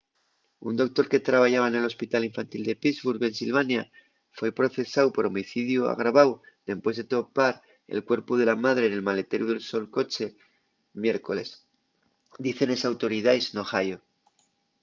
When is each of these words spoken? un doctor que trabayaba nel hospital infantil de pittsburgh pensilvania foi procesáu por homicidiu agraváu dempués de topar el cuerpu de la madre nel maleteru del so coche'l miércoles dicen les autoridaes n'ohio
un 0.67 0.73
doctor 0.81 1.05
que 1.11 1.25
trabayaba 1.29 1.67
nel 1.71 1.89
hospital 1.91 2.21
infantil 2.29 2.63
de 2.65 2.79
pittsburgh 2.83 3.21
pensilvania 3.25 3.83
foi 4.37 4.49
procesáu 4.59 5.07
por 5.15 5.25
homicidiu 5.25 5.81
agraváu 5.85 6.31
dempués 6.69 6.95
de 6.99 7.09
topar 7.13 7.53
el 7.93 7.99
cuerpu 8.07 8.33
de 8.37 8.45
la 8.49 8.57
madre 8.65 8.85
nel 8.87 9.07
maleteru 9.07 9.45
del 9.49 9.61
so 9.69 9.79
coche'l 9.95 10.31
miércoles 11.03 11.49
dicen 12.45 12.69
les 12.71 12.85
autoridaes 12.89 13.45
n'ohio 13.55 13.97